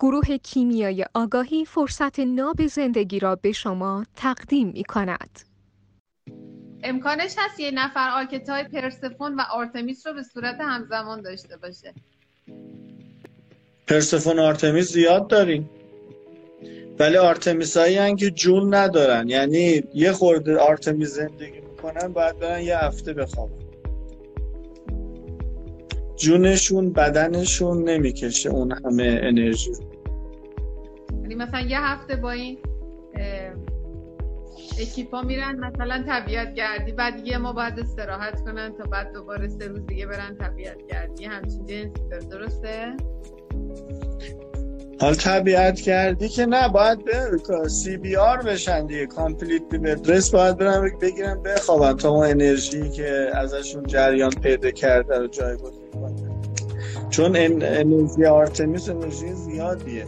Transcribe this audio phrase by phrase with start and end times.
[0.00, 5.40] گروه کیمیای آگاهی فرصت ناب زندگی را به شما تقدیم می کند.
[6.82, 11.94] امکانش هست یه نفر archetype پرسفون و آرتمیس رو به صورت همزمان داشته باشه.
[13.86, 15.70] پرسفون آرتمیس زیاد داریم.
[16.98, 19.28] ولی آرتمیس هایی که جون ندارن.
[19.28, 23.67] یعنی یه خورده آرتمیس زندگی می‌کنن باید برن یه هفته بخوابن.
[26.18, 29.70] جونشون بدنشون نمی‌کشه اون همه انرژی
[31.22, 32.58] یعنی مثلا یه هفته با این
[34.80, 39.68] اکیپا میرن مثلا طبیعت گردی بعد یه ماه باید استراحت کنن تا بعد دوباره سه
[39.68, 42.96] روز دیگه برن طبیعت گردی همچین جنسی درسته؟
[45.00, 49.06] حال طبیعت گردی که نه باید به CBR بشن دیگه.
[49.06, 55.18] complete bed rest باید برن بگیرن بخوابن تا اون انرژی که ازشون جریان پیدا کرده
[55.18, 56.28] رو جایگزین کنه
[57.10, 60.06] چون انرژی آرتمیس انرژی زیادیه.